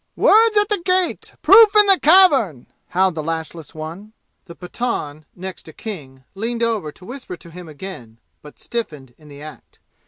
"Words 0.15 0.57
at 0.57 0.67
the 0.69 0.79
gate 0.83 1.35
proof 1.43 1.75
in 1.75 1.85
the 1.85 1.99
cavern!" 1.99 2.65
howled 2.87 3.13
the 3.13 3.21
lashless 3.21 3.75
one. 3.75 4.13
The 4.45 4.55
Pathan 4.55 5.25
next 5.35 5.69
King 5.77 6.23
leaned 6.33 6.63
over 6.63 6.91
to 6.91 7.05
whisper 7.05 7.37
to 7.37 7.51
him 7.51 7.69
again, 7.69 8.17
but 8.41 8.59
stiffened 8.59 9.13
in 9.19 9.27
the 9.27 9.43
act. 9.43 9.77